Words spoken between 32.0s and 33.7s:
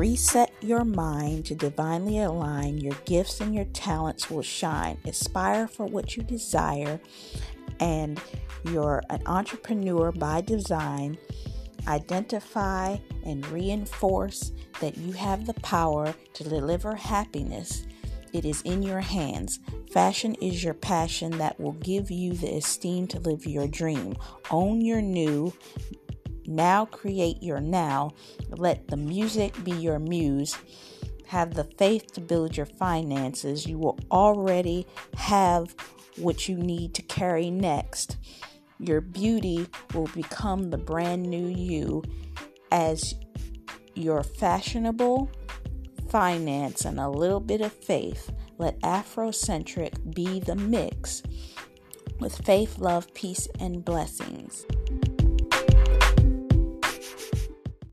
to build your finances.